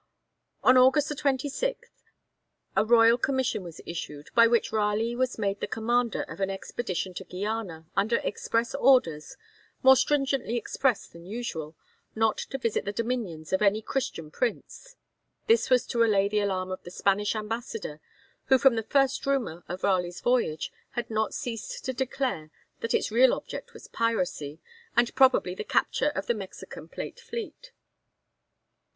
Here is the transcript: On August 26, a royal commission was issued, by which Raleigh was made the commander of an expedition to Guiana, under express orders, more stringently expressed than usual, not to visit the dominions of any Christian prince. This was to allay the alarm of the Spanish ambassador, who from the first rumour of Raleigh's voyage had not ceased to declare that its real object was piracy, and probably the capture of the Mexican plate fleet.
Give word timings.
On 0.63 0.77
August 0.79 1.15
26, 1.15 1.87
a 2.75 2.83
royal 2.83 3.19
commission 3.19 3.61
was 3.61 3.81
issued, 3.85 4.31
by 4.33 4.47
which 4.47 4.71
Raleigh 4.71 5.15
was 5.15 5.37
made 5.37 5.59
the 5.59 5.67
commander 5.67 6.23
of 6.23 6.39
an 6.39 6.49
expedition 6.49 7.13
to 7.13 7.23
Guiana, 7.23 7.85
under 7.95 8.17
express 8.23 8.73
orders, 8.73 9.37
more 9.83 9.95
stringently 9.95 10.57
expressed 10.57 11.13
than 11.13 11.27
usual, 11.27 11.75
not 12.15 12.39
to 12.39 12.57
visit 12.57 12.83
the 12.83 12.91
dominions 12.91 13.53
of 13.53 13.61
any 13.61 13.79
Christian 13.83 14.31
prince. 14.31 14.95
This 15.45 15.69
was 15.69 15.85
to 15.85 16.03
allay 16.03 16.27
the 16.27 16.39
alarm 16.39 16.71
of 16.71 16.81
the 16.81 16.89
Spanish 16.89 17.35
ambassador, 17.35 18.01
who 18.45 18.57
from 18.57 18.73
the 18.77 18.81
first 18.81 19.23
rumour 19.27 19.63
of 19.67 19.83
Raleigh's 19.83 20.19
voyage 20.19 20.71
had 20.93 21.11
not 21.11 21.35
ceased 21.35 21.85
to 21.85 21.93
declare 21.93 22.49
that 22.79 22.95
its 22.95 23.11
real 23.11 23.35
object 23.35 23.75
was 23.75 23.87
piracy, 23.87 24.59
and 24.97 25.13
probably 25.13 25.53
the 25.53 25.63
capture 25.63 26.09
of 26.15 26.25
the 26.25 26.33
Mexican 26.33 26.87
plate 26.87 27.19
fleet. 27.19 27.71